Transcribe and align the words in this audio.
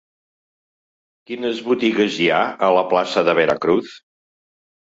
Quines 1.31 1.61
botigues 1.67 2.19
hi 2.23 2.31
ha 2.31 2.39
a 2.69 2.71
la 2.79 2.85
plaça 2.95 3.25
de 3.29 3.39
Veracruz? 3.41 3.97